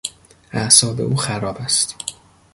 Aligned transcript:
اعصاب 0.53 1.01
او 1.01 1.15
خراب 1.15 1.57
است. 1.57 1.95